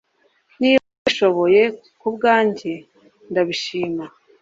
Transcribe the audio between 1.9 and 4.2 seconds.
kubwanjye ndabishima